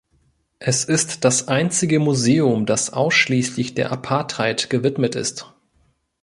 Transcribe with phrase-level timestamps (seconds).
[0.57, 5.53] Es ist das einzige Museum, das ausschließlich der Apartheid gewidmet ist.